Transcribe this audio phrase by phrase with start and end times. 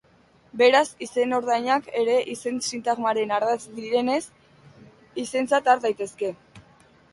[0.59, 4.19] Beraz, izenordainak ere izen-sintagmaren ardatz direnez,
[5.27, 6.35] izentzat har daitezke.